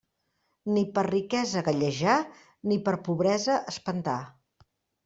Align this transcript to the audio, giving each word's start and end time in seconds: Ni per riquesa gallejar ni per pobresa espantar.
Ni 0.77 0.83
per 0.95 1.03
riquesa 1.07 1.63
gallejar 1.69 2.17
ni 2.73 2.81
per 2.89 2.95
pobresa 3.11 3.63
espantar. 3.75 4.19